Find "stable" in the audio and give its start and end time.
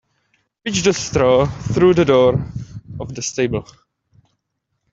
3.21-3.67